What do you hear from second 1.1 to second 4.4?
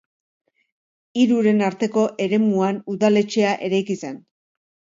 Hiruren arteko eremuan udaletxea eraiki zen.